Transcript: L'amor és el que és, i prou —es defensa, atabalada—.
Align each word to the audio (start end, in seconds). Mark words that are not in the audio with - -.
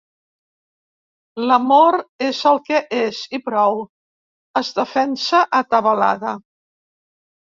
L'amor 1.49 1.97
és 2.27 2.39
el 2.53 2.57
que 2.69 2.79
és, 3.01 3.19
i 3.37 3.41
prou 3.49 3.77
—es 4.61 4.71
defensa, 4.81 5.43
atabalada—. 5.59 6.33